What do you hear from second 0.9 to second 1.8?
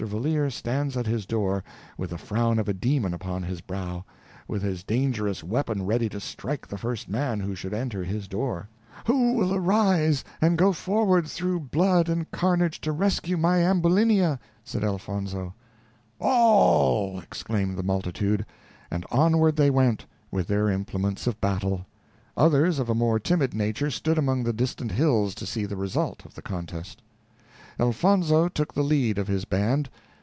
at his door